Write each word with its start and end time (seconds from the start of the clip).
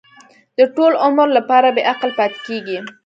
د 0.57 0.59
ټول 0.75 0.91
عمر 1.05 1.27
لپاره 1.37 1.67
بې 1.75 1.83
عقل 1.91 2.09
پاتې 2.17 2.39
کېږي. 2.47 2.79